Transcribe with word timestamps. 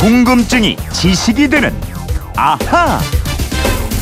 궁금증이 0.00 0.78
지식이 0.94 1.50
되는 1.50 1.78
아하. 2.34 2.98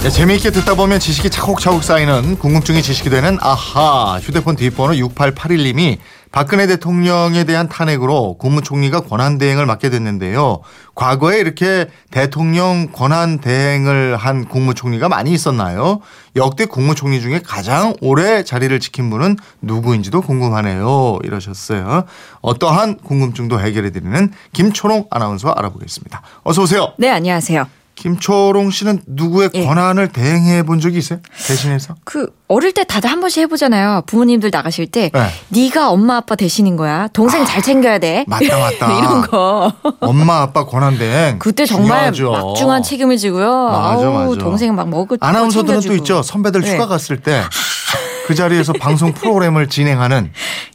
네, 0.00 0.08
재미있게 0.08 0.52
듣다 0.52 0.74
보면 0.74 1.00
지식이 1.00 1.28
차곡차곡 1.28 1.82
쌓이는 1.82 2.38
궁금증이 2.38 2.82
지식이 2.82 3.10
되는 3.10 3.36
아하 3.40 4.20
휴대폰 4.22 4.54
뒷번호 4.54 4.94
6881님이 4.94 5.98
박근혜 6.30 6.66
대통령에 6.66 7.44
대한 7.44 7.68
탄핵으로 7.68 8.36
국무총리가 8.38 9.00
권한대행을 9.00 9.66
맡게 9.66 9.90
됐는데요. 9.90 10.60
과거에 10.94 11.38
이렇게 11.38 11.88
대통령 12.10 12.88
권한대행을 12.92 14.16
한 14.16 14.46
국무총리가 14.46 15.08
많이 15.08 15.32
있었나요? 15.32 16.00
역대 16.36 16.66
국무총리 16.66 17.20
중에 17.20 17.40
가장 17.44 17.94
오래 18.00 18.44
자리를 18.44 18.78
지킨 18.80 19.10
분은 19.10 19.36
누구인지도 19.62 20.20
궁금하네요. 20.20 21.18
이러셨어요. 21.24 22.04
어떠한 22.40 22.98
궁금증도 22.98 23.60
해결해드리는 23.60 24.32
김초롱 24.52 25.06
아나운서 25.10 25.50
알아보겠습니다. 25.50 26.22
어서 26.44 26.62
오세요. 26.62 26.92
네, 26.98 27.10
안녕하세요. 27.10 27.77
김초롱 28.02 28.70
씨는 28.70 29.02
누구의 29.08 29.50
예. 29.54 29.64
권한을 29.64 30.08
대행해 30.08 30.62
본 30.62 30.78
적이 30.80 30.98
있어요? 30.98 31.18
대신해서? 31.48 31.96
그 32.04 32.28
어릴 32.46 32.72
때 32.72 32.84
다들 32.84 33.10
한 33.10 33.20
번씩 33.20 33.42
해보잖아요. 33.42 34.02
부모님들 34.06 34.50
나가실 34.52 34.86
때 34.86 35.10
네. 35.12 35.30
네가 35.48 35.90
엄마 35.90 36.16
아빠 36.18 36.36
대신인 36.36 36.76
거야. 36.76 37.08
동생 37.12 37.44
잘 37.44 37.60
챙겨야 37.60 37.98
돼. 37.98 38.24
맞다, 38.28 38.56
맞다. 38.56 38.92
이런 38.98 39.22
거. 39.22 39.72
엄마 39.98 40.42
아빠 40.42 40.64
권한 40.64 40.96
대행. 40.96 41.40
그때 41.40 41.66
정말 41.66 42.12
중요하죠. 42.12 42.46
막중한 42.50 42.82
책임을 42.84 43.16
지고요. 43.16 43.64
맞아, 43.64 44.06
아우 44.06 44.30
맞아. 44.30 44.38
동생 44.44 44.76
막 44.76 44.88
먹을 44.88 45.18
거 45.18 45.26
아나운서들은 45.26 45.74
또 45.74 45.80
챙겨주고. 45.80 45.94
있죠. 45.96 46.22
선배들 46.22 46.60
네. 46.60 46.74
휴가 46.74 46.86
갔을 46.86 47.20
때 47.20 47.42
그 48.28 48.34
자리에서 48.36 48.74
방송 48.74 49.12
프로그램을 49.12 49.68
진행하는 49.68 50.30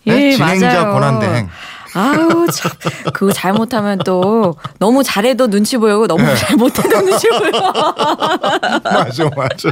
네? 0.05 0.27
예, 0.27 0.31
진행자 0.33 0.67
맞아요. 0.67 0.93
권한 0.93 1.19
대행. 1.19 1.47
아우 1.93 2.47
참 2.51 2.71
그거 3.13 3.31
잘못하면 3.31 3.99
또 4.05 4.55
너무 4.79 5.03
잘해도 5.03 5.47
눈치 5.47 5.77
보이고 5.77 6.07
너무 6.07 6.23
네. 6.23 6.35
잘못해도 6.35 7.01
눈치 7.01 7.27
보여. 7.29 7.51
맞아, 8.83 9.29
맞아. 9.35 9.69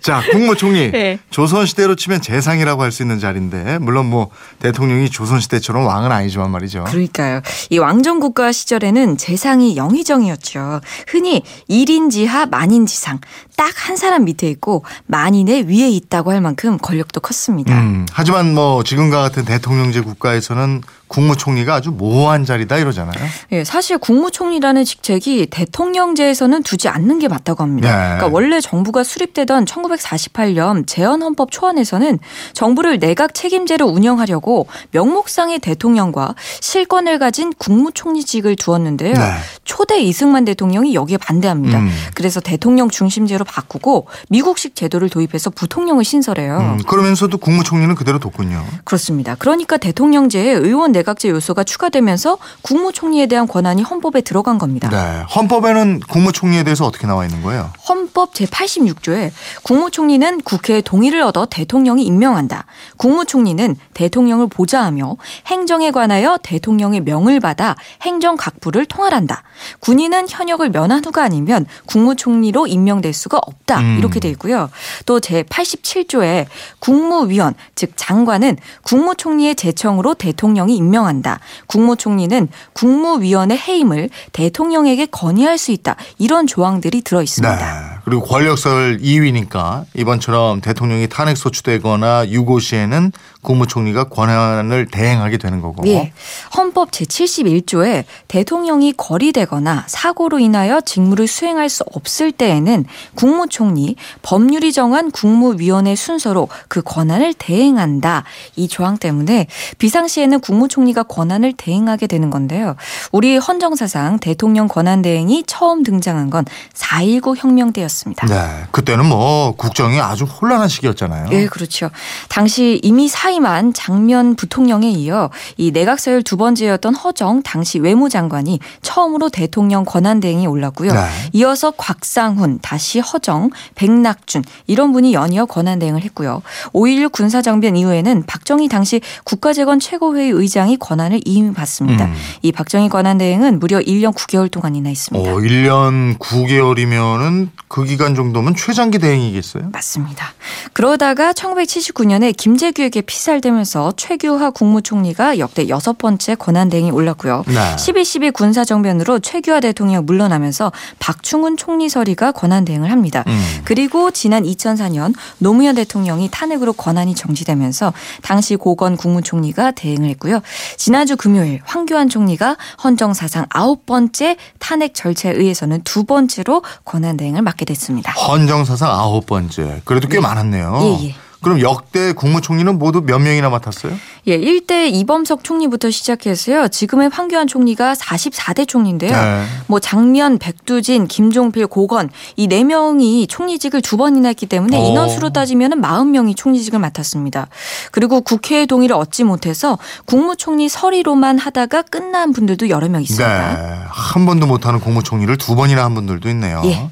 자, 0.00 0.22
국무총리. 0.30 0.90
네. 0.90 1.18
조선시대로 1.30 1.94
치면 1.96 2.20
재상이라고 2.22 2.82
할 2.82 2.88
수 2.88 3.02
있는 3.02 3.18
자리인데, 3.18 3.78
물론 3.78 4.06
뭐 4.06 4.30
대통령이 4.60 5.10
조선시대처럼 5.10 5.84
왕은 5.86 6.10
아니지만 6.10 6.50
말이죠. 6.50 6.84
그러니까요. 6.84 7.42
이 7.68 7.78
왕정 7.78 8.18
국가 8.18 8.50
시절에는 8.50 9.18
재상이 9.18 9.76
영의정이었죠. 9.76 10.80
흔히 11.06 11.42
1인 11.68 12.10
지하 12.10 12.46
만인 12.46 12.86
지상 12.86 13.20
딱 13.58 13.68
한 13.88 13.96
사람 13.96 14.24
밑에 14.24 14.48
있고 14.50 14.84
만인의 15.06 15.66
위에 15.66 15.88
있다고 15.88 16.30
할 16.30 16.42
만큼 16.42 16.76
권력도 16.76 17.20
컸습니다. 17.20 17.80
음, 17.80 18.04
하지만 18.12 18.54
뭐 18.54 18.82
지금과 18.84 19.22
같은 19.22 19.46
대통령제 19.46 20.02
국가에서는 20.02 20.82
국무총리가 21.06 21.76
아주 21.76 21.90
모호한 21.90 22.44
자리다 22.44 22.76
이러잖아요. 22.76 23.18
예, 23.52 23.64
사실 23.64 23.96
국무총리라는 23.96 24.84
직책이 24.84 25.46
대통령제에서는 25.46 26.62
두지 26.62 26.88
않는 26.88 27.18
게 27.18 27.28
맞다고 27.28 27.62
합니다. 27.62 27.88
네. 27.88 28.16
그러니까 28.16 28.26
원래 28.26 28.60
정부가 28.60 29.02
수립되던 29.04 29.64
1948년 29.64 30.86
제헌헌법 30.86 31.50
초안에서는 31.50 32.18
정부를 32.52 32.98
내각 32.98 33.32
책임제로 33.32 33.86
운영하려고 33.86 34.66
명목상의 34.90 35.60
대통령과 35.60 36.34
실권을 36.60 37.18
가진 37.18 37.54
국무총리직을 37.56 38.56
두었는데요. 38.56 39.14
네. 39.14 39.34
초대 39.64 39.98
이승만 40.02 40.44
대통령이 40.44 40.94
여기에 40.94 41.16
반대합니다. 41.16 41.78
음. 41.78 41.90
그래서 42.12 42.40
대통령 42.40 42.90
중심제로 42.90 43.46
바꾸고 43.48 44.06
미국식 44.28 44.76
제도를 44.76 45.08
도입해서 45.08 45.50
부통령을 45.50 46.04
신설해요. 46.04 46.58
음, 46.58 46.78
그러면서도 46.86 47.38
국무총리는 47.38 47.94
그대로 47.94 48.18
뒀군요. 48.18 48.64
그렇습니다. 48.84 49.34
그러니까 49.34 49.76
대통령제에 49.76 50.52
의원 50.52 50.92
내각제 50.92 51.30
요소가 51.30 51.64
추가되면서 51.64 52.38
국무총리에 52.62 53.26
대한 53.26 53.48
권한이 53.48 53.82
헌법에 53.82 54.20
들어간 54.20 54.58
겁니다. 54.58 54.88
네. 54.90 55.24
헌법에는 55.34 56.00
국무총리에 56.08 56.62
대해서 56.62 56.84
어떻게 56.84 57.06
나와 57.06 57.24
있는 57.24 57.42
거예요? 57.42 57.70
헌법 57.88 58.34
제86조에 58.34 59.32
국무총리는 59.62 60.40
국회의 60.42 60.82
동의를 60.82 61.22
얻어 61.22 61.46
대통령이 61.46 62.04
임명한다. 62.04 62.66
국무총리는 62.96 63.76
대통령을 63.94 64.48
보좌하며 64.48 65.16
행정에 65.46 65.90
관하여 65.90 66.38
대통령의 66.42 67.00
명을 67.00 67.40
받아 67.40 67.74
행정 68.02 68.36
각부를 68.36 68.86
통할한다. 68.86 69.42
군인은 69.80 70.28
현역을 70.28 70.70
면한 70.70 71.04
후가 71.04 71.22
아니면 71.22 71.66
국무총리로 71.86 72.66
임명될 72.66 73.12
수가 73.12 73.37
없다. 73.46 73.80
음. 73.80 73.98
이렇게 73.98 74.18
돼 74.20 74.28
있고요. 74.30 74.68
또 75.06 75.18
제 75.20 75.42
87조에 75.42 76.46
국무위원 76.78 77.54
즉 77.74 77.92
장관은 77.96 78.56
국무총리의 78.82 79.56
제청으로 79.56 80.14
대통령이 80.14 80.74
임명한다. 80.76 81.40
국무총리는 81.66 82.48
국무위원의 82.72 83.58
해임을 83.58 84.08
대통령에게 84.32 85.06
건의할 85.06 85.58
수 85.58 85.70
있다. 85.72 85.96
이런 86.18 86.46
조항들이 86.46 87.02
들어 87.02 87.22
있습니다. 87.22 87.56
네. 87.56 87.98
그리고 88.04 88.22
권력설 88.22 88.98
2위니까 88.98 89.84
이번처럼 89.94 90.60
대통령이 90.62 91.08
탄핵 91.08 91.36
소추되거나 91.36 92.28
유고 92.30 92.58
시에는 92.58 93.12
국무총리가 93.42 94.04
권한을 94.04 94.88
대행하게 94.90 95.38
되는 95.38 95.60
거고. 95.60 95.86
예. 95.86 96.12
헌법 96.56 96.90
제71조에 96.90 98.04
대통령이 98.26 98.94
거리되거나 98.96 99.84
사고로 99.86 100.40
인하여 100.40 100.80
직무를 100.80 101.28
수행할 101.28 101.68
수 101.68 101.84
없을 101.94 102.32
때에는 102.32 102.84
국무총리 103.14 103.96
법률이 104.22 104.72
정한 104.72 105.10
국무위원회 105.10 105.94
순서로 105.94 106.48
그 106.66 106.82
권한을 106.82 107.32
대행한다. 107.34 108.24
이 108.56 108.66
조항 108.66 108.98
때문에 108.98 109.46
비상시에는 109.78 110.40
국무총리가 110.40 111.04
권한을 111.04 111.52
대행하게 111.52 112.08
되는 112.08 112.30
건데요. 112.30 112.74
우리 113.12 113.36
헌정사상 113.36 114.18
대통령 114.18 114.66
권한 114.66 115.00
대행이 115.00 115.44
처음 115.46 115.84
등장한 115.84 116.30
건 116.30 116.44
4.19 116.74 117.36
혁명 117.36 117.72
때였습니다. 117.72 118.26
네. 118.26 118.64
그때는 118.72 119.06
뭐 119.06 119.52
국정이 119.52 120.00
아주 120.00 120.24
혼란한 120.24 120.68
시기였잖아요. 120.68 121.28
예, 121.32 121.46
그렇죠. 121.46 121.90
당시 122.28 122.80
이미 122.82 123.08
사 123.08 123.27
임한 123.30 123.72
장면 123.72 124.34
부통령에 124.34 124.90
이어 124.90 125.30
이 125.56 125.70
내각 125.70 126.00
서열 126.00 126.22
두 126.22 126.36
번째였던 126.36 126.94
허정 126.94 127.42
당시 127.42 127.78
외무장관이 127.78 128.60
처음으로 128.82 129.28
대통령 129.28 129.84
권한 129.84 130.20
대행에 130.20 130.46
올랐고요. 130.46 130.92
네. 130.92 131.00
이어서 131.32 131.70
곽상훈, 131.72 132.58
다시 132.62 133.00
허정, 133.00 133.50
백낙준 133.74 134.44
이런 134.66 134.92
분이 134.92 135.12
연이어 135.12 135.46
권한 135.46 135.78
대행을 135.78 136.02
했고요. 136.04 136.42
5.16 136.72 137.12
군사정변 137.12 137.76
이후에는 137.76 138.24
박정희 138.26 138.68
당시 138.68 139.00
국가재건 139.24 139.80
최고회의 139.80 140.30
의장이 140.30 140.76
권한을 140.78 141.20
이임받습니다. 141.24 142.06
음. 142.06 142.14
이 142.42 142.52
박정희 142.52 142.88
권한 142.88 143.18
대행은 143.18 143.58
무려 143.58 143.78
1년 143.80 144.14
9개월 144.14 144.50
동안이나 144.50 144.90
있습니다. 144.90 145.30
어, 145.30 145.36
1년 145.36 146.18
9개월이면은 146.18 147.48
그 147.68 147.84
기간 147.84 148.14
정도면 148.14 148.56
최장기 148.56 148.98
대행이겠어요? 148.98 149.70
맞습니다. 149.72 150.32
그러다가 150.72 151.32
1979년에 151.32 152.34
김재규에게 152.36 153.02
피 153.02 153.17
살되면서 153.18 153.92
최규하 153.96 154.50
국무총리가 154.50 155.38
역대 155.38 155.68
여섯 155.68 155.98
번째 155.98 156.34
권한대행에 156.34 156.90
올랐고요. 156.90 157.44
네. 157.46 157.54
12.12 157.76 158.32
군사정변으로 158.32 159.20
최규하 159.20 159.60
대통령 159.60 160.06
물러나면서 160.06 160.72
박충훈 160.98 161.56
총리서리가 161.56 162.32
권한대행을 162.32 162.90
합니다. 162.90 163.24
음. 163.26 163.60
그리고 163.64 164.10
지난 164.10 164.44
2004년 164.44 165.14
노무현 165.38 165.74
대통령이 165.74 166.28
탄핵으로 166.30 166.72
권한이 166.72 167.14
정지되면서 167.14 167.92
당시 168.22 168.56
고건 168.56 168.96
국무총리가 168.96 169.72
대행을 169.72 170.08
했고요. 170.10 170.40
지난주 170.76 171.16
금요일 171.16 171.60
황교안 171.64 172.08
총리가 172.08 172.56
헌정 172.82 173.14
사상 173.14 173.46
아홉 173.50 173.86
번째 173.86 174.36
탄핵 174.58 174.94
절차에 174.94 175.32
의해서는 175.32 175.82
두 175.82 176.04
번째로 176.04 176.62
권한대행을 176.84 177.42
맡게 177.42 177.64
됐습니다. 177.64 178.12
헌정 178.12 178.64
사상 178.64 178.90
아홉 178.90 179.26
번째. 179.26 179.82
그래도 179.84 180.08
꽤 180.08 180.20
많았네요. 180.20 180.80
예, 180.82 181.06
예. 181.08 181.27
그럼 181.40 181.60
역대 181.60 182.12
국무총리는 182.12 182.78
모두 182.78 183.00
몇 183.00 183.18
명이나 183.20 183.48
맡았어요? 183.48 183.92
예, 184.26 184.38
1대 184.38 184.92
이범석 184.92 185.44
총리부터 185.44 185.90
시작해서요. 185.90 186.68
지금의 186.68 187.10
황교안 187.10 187.46
총리가 187.46 187.94
44대 187.94 188.66
총리인데요. 188.66 189.12
네. 189.12 189.44
뭐 189.68 189.78
장면, 189.80 190.38
백두진, 190.38 191.06
김종필, 191.06 191.66
고건 191.68 192.10
이 192.36 192.48
네 192.48 192.64
명이 192.64 193.26
총리직을 193.28 193.82
두 193.82 193.96
번이나 193.96 194.28
했기 194.28 194.46
때문에 194.46 194.76
어. 194.76 194.84
인원수로 194.90 195.30
따지면 195.30 195.80
40명이 195.82 196.34
총리직을 196.36 196.78
맡았습니다. 196.78 197.46
그리고 197.92 198.20
국회의 198.20 198.66
동의를 198.66 198.96
얻지 198.96 199.24
못해서 199.24 199.78
국무총리 200.06 200.68
서리로만 200.68 201.38
하다가 201.38 201.82
끝난 201.82 202.32
분들도 202.32 202.68
여러 202.68 202.88
명 202.88 203.02
있습니다. 203.02 203.52
네. 203.52 203.78
한 203.88 204.26
번도 204.26 204.46
못하는 204.46 204.80
국무총리를 204.80 205.36
두 205.36 205.54
번이나 205.54 205.84
한 205.84 205.94
분들도 205.94 206.28
있네요. 206.30 206.62
예. 206.64 206.88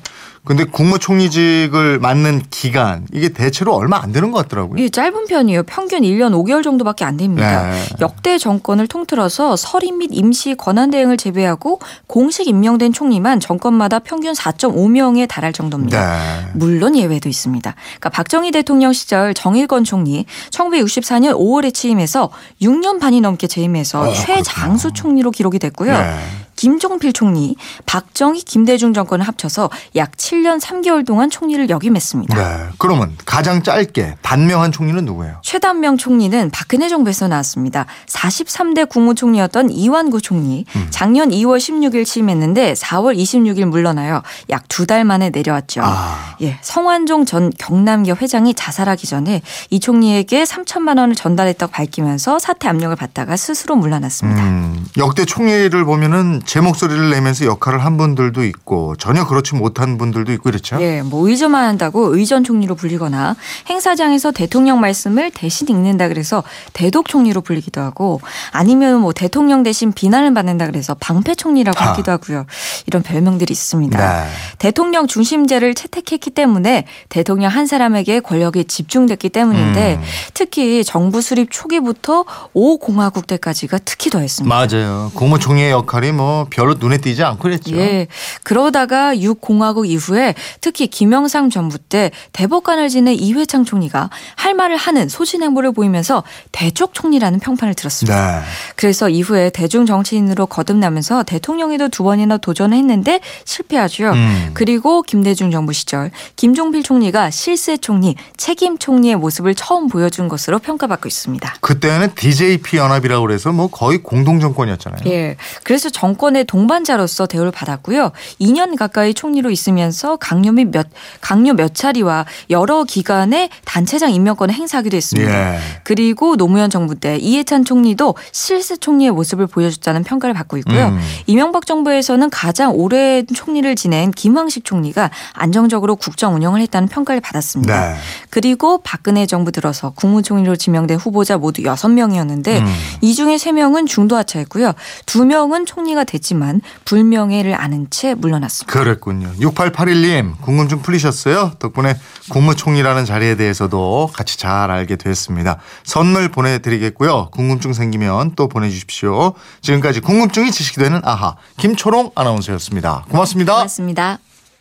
근데 0.46 0.62
국무총리직을 0.62 1.98
맡는 1.98 2.44
기간 2.50 3.04
이게 3.12 3.30
대체로 3.30 3.74
얼마 3.74 4.00
안 4.00 4.12
되는 4.12 4.30
것 4.30 4.42
같더라고요. 4.44 4.80
이 4.80 4.90
짧은 4.90 5.26
편이에요. 5.26 5.64
평균 5.64 6.02
1년 6.02 6.30
5개월 6.32 6.62
정도밖에 6.62 7.04
안 7.04 7.16
됩니다. 7.16 7.68
네. 7.68 7.82
역대 8.00 8.38
정권을 8.38 8.86
통틀어서 8.86 9.56
서림 9.56 9.98
및 9.98 10.10
임시 10.12 10.54
권한 10.54 10.90
대행을 10.92 11.16
제외하고 11.16 11.80
공식 12.06 12.46
임명된 12.46 12.92
총리만 12.92 13.40
정권마다 13.40 13.98
평균 13.98 14.34
4.5명에 14.34 15.26
달할 15.28 15.52
정도입니다. 15.52 16.16
네. 16.16 16.50
물론 16.54 16.96
예외도 16.96 17.28
있습니다. 17.28 17.74
그러니까 17.74 18.08
박정희 18.10 18.52
대통령 18.52 18.92
시절 18.92 19.34
정일건 19.34 19.82
총리 19.82 20.26
1964년 20.50 21.34
5월에 21.34 21.74
취임해서 21.74 22.30
6년 22.62 23.00
반이 23.00 23.20
넘게 23.20 23.48
재임해서 23.48 24.00
어, 24.00 24.12
최장수 24.12 24.44
그렇구나. 24.54 24.92
총리로 24.94 25.30
기록이 25.32 25.58
됐고요. 25.58 25.92
네. 25.92 26.16
김종필 26.56 27.12
총리, 27.12 27.54
박정희, 27.86 28.42
김대중 28.42 28.92
정권을 28.92 29.26
합쳐서 29.26 29.70
약 29.96 30.12
7년 30.12 30.60
3개월 30.60 31.06
동안 31.06 31.30
총리를 31.30 31.68
역임했습니다. 31.70 32.34
네. 32.36 32.66
그러면 32.78 33.14
가장 33.24 33.62
짧게 33.62 34.16
단명한 34.22 34.72
총리는 34.72 35.04
누구예요? 35.04 35.36
최단명 35.42 35.96
총리는 35.96 36.50
박근혜 36.50 36.88
정부에서 36.88 37.28
나왔습니다. 37.28 37.86
43대 38.08 38.88
국무총리였던 38.88 39.70
이완구 39.70 40.20
총리. 40.20 40.64
음. 40.74 40.86
작년 40.90 41.30
2월 41.30 41.58
16일 41.58 42.04
취임했는데 42.04 42.72
4월 42.74 43.16
26일 43.16 43.66
물러나요. 43.66 44.22
약 44.50 44.64
두 44.68 44.86
달 44.86 45.04
만에 45.04 45.30
내려왔죠. 45.30 45.80
아. 45.84 46.36
예, 46.42 46.58
성완종 46.62 47.24
전 47.24 47.50
경남계 47.58 48.12
회장이 48.12 48.54
자살하기 48.54 49.06
전에 49.06 49.42
이 49.70 49.80
총리에게 49.80 50.44
3천만 50.44 50.98
원을 50.98 51.14
전달했다고 51.14 51.72
밝히면서 51.72 52.38
사퇴 52.38 52.68
압력을 52.68 52.94
받다가 52.94 53.36
스스로 53.36 53.74
물러났습니다. 53.76 54.42
음, 54.44 54.86
역대 54.96 55.24
총리를 55.24 55.84
보면은 55.84 56.40
제 56.46 56.60
목소리를 56.60 57.10
내면서 57.10 57.44
역할을 57.44 57.84
한 57.84 57.96
분들도 57.96 58.44
있고 58.44 58.94
전혀 58.96 59.26
그렇지 59.26 59.56
못한 59.56 59.98
분들도 59.98 60.32
있고 60.34 60.44
그렇죠. 60.44 60.80
예, 60.80 61.02
뭐 61.02 61.28
의전만 61.28 61.64
한다고 61.64 62.16
의전 62.16 62.44
총리로 62.44 62.76
불리거나 62.76 63.34
행사장에서 63.68 64.30
대통령 64.30 64.80
말씀을 64.80 65.32
대신 65.32 65.68
읽는다 65.68 66.08
그래서 66.08 66.44
대독 66.72 67.08
총리로 67.08 67.40
불리기도 67.40 67.80
하고 67.80 68.20
아니면 68.52 69.00
뭐 69.00 69.12
대통령 69.12 69.64
대신 69.64 69.92
비난을 69.92 70.34
받는다 70.34 70.66
그래서 70.66 70.94
방패 70.94 71.34
총리라고 71.34 71.78
하. 71.78 71.90
하기도 71.90 72.12
하고요. 72.12 72.46
이런 72.86 73.02
별명들이 73.02 73.50
있습니다. 73.52 73.98
네. 73.98 74.30
대통령 74.58 75.06
중심제를 75.06 75.74
채택했기 75.74 76.30
때문에 76.30 76.84
대통령 77.08 77.50
한 77.50 77.66
사람에게 77.66 78.20
권력이 78.20 78.66
집중됐기 78.66 79.30
때문인데 79.30 79.96
음. 79.96 80.02
특히 80.34 80.84
정부 80.84 81.20
수립 81.20 81.50
초기부터 81.50 82.24
5공화국 82.54 83.26
때까지가 83.26 83.78
특히 83.84 84.10
더했습니다. 84.10 84.54
맞아요. 84.54 85.10
국무총리의 85.14 85.70
역할이 85.70 86.12
뭐 86.12 86.35
별로 86.44 86.74
눈에 86.74 86.98
띄지 86.98 87.22
않고 87.24 87.42
그랬죠. 87.42 87.76
예. 87.76 88.06
그러다가 88.42 89.14
6공화국 89.14 89.88
이후에 89.88 90.34
특히 90.60 90.86
김영삼 90.86 91.50
정부 91.50 91.78
때 91.78 92.10
대법관을 92.32 92.88
지낸 92.88 93.14
이회창 93.14 93.64
총리가 93.64 94.10
할 94.34 94.54
말을 94.54 94.76
하는 94.76 95.08
소신 95.08 95.42
행보를 95.42 95.72
보이면서 95.72 96.22
대쪽 96.52 96.94
총리라는 96.94 97.40
평판을 97.40 97.74
들었습니다. 97.74 98.40
네. 98.40 98.46
그래서 98.76 99.08
이후에 99.08 99.50
대중 99.50 99.86
정치인으로 99.86 100.46
거듭나면서 100.46 101.22
대통령에도 101.22 101.88
두 101.88 102.02
번이나 102.02 102.36
도전했는데 102.36 103.20
실패하죠. 103.44 104.10
음. 104.12 104.50
그리고 104.54 105.02
김대중 105.02 105.50
정부 105.50 105.72
시절 105.72 106.10
김종필 106.36 106.82
총리가 106.82 107.30
실세 107.30 107.76
총리, 107.76 108.16
책임 108.36 108.78
총리의 108.78 109.16
모습을 109.16 109.54
처음 109.54 109.88
보여준 109.88 110.28
것으로 110.28 110.58
평가받고 110.58 111.08
있습니다. 111.08 111.56
그때는 111.60 112.12
DJP 112.14 112.76
연합이라고 112.76 113.26
그래서 113.26 113.52
뭐 113.52 113.68
거의 113.68 113.98
공동 113.98 114.40
정권이었잖아요. 114.40 115.00
예. 115.06 115.36
그래서 115.62 115.90
정권 115.90 116.25
의 116.34 116.44
동반자로서 116.44 117.26
대우를 117.26 117.52
받았고요. 117.52 118.10
2년 118.40 118.76
가까이 118.76 119.14
총리로 119.14 119.50
있으면서 119.50 120.16
강요 120.16 120.52
및 120.52 120.70
몇, 120.72 120.88
강요 121.20 121.52
몇 121.52 121.74
차례와 121.74 122.26
여러 122.50 122.84
기관의 122.84 123.50
단체장 123.64 124.12
임명권을 124.12 124.54
행사하기도 124.54 124.96
했습니다. 124.96 125.54
예. 125.54 125.58
그리고 125.84 126.36
노무현 126.36 126.70
정부 126.70 126.94
때 126.94 127.16
이해찬 127.18 127.64
총리도 127.64 128.14
실세 128.32 128.76
총리의 128.76 129.12
모습을 129.12 129.46
보여줬다는 129.46 130.04
평가를 130.04 130.34
받고 130.34 130.56
있고요. 130.58 130.88
음. 130.88 131.00
이명박 131.26 131.66
정부에서는 131.66 132.30
가장 132.30 132.72
오랜 132.74 133.26
총리를 133.26 133.74
지낸 133.76 134.10
김황식 134.10 134.64
총리가 134.64 135.10
안정적으로 135.32 135.96
국정 135.96 136.34
운영을 136.34 136.60
했다는 136.62 136.88
평가를 136.88 137.20
받았습니다. 137.20 137.92
네. 137.92 137.96
그리고 138.30 138.78
박근혜 138.78 139.26
정부 139.26 139.52
들어서 139.52 139.90
국무총리로 139.90 140.56
지명된 140.56 140.98
후보자 140.98 141.38
모두 141.38 141.62
6명이었는데 141.62 142.60
음. 142.60 142.66
이 143.00 143.14
중에 143.14 143.36
3명은 143.36 143.86
중도하차였고요. 143.86 144.72
2명은 145.06 145.66
총리가 145.66 146.04
됐지만 146.16 146.60
불명예를 146.84 147.54
아는 147.54 147.86
채 147.90 148.14
물러났습니다. 148.14 148.72
그랬군요. 148.72 149.32
6881님 149.40 150.40
궁금증 150.40 150.82
풀리셨어요? 150.82 151.52
덕분에 151.58 151.94
국무총리라는 152.30 153.04
자리에 153.04 153.36
대해서도 153.36 154.10
같이 154.14 154.38
잘 154.38 154.70
알게 154.70 154.96
됐습니다. 154.96 155.58
선물 155.84 156.28
보내드리겠고요. 156.28 157.28
궁금증 157.30 157.72
생기면 157.72 158.32
또 158.36 158.48
보내주십시오. 158.48 159.34
지금까지 159.62 160.00
궁금증이 160.00 160.50
지식이 160.50 160.80
되는 160.80 161.00
아하 161.04 161.36
김초롱 161.58 162.12
아나운서였습니다. 162.14 163.04
고맙습니다. 163.08 163.54
고맙습니다. 163.54 164.18